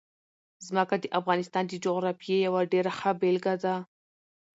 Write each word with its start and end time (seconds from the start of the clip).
ځمکه 0.67 0.95
د 0.99 1.05
افغانستان 1.19 1.63
د 1.67 1.73
جغرافیې 1.83 2.37
یوه 2.47 2.61
ډېره 2.71 2.91
ښه 2.97 3.11
بېلګه 3.21 3.53
ده. 3.63 3.75